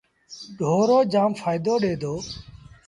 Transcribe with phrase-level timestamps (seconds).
[0.57, 2.13] ڍورو جآم ڦآئيدو ڏي دو۔